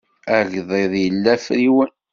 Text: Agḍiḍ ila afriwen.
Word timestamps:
Agḍiḍ 0.37 0.71
ila 1.05 1.33
afriwen. 1.35 1.91